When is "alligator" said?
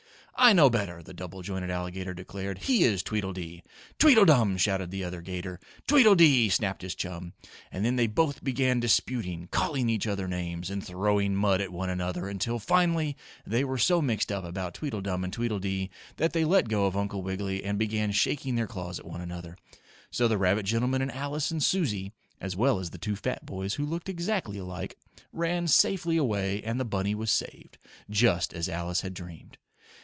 1.69-2.15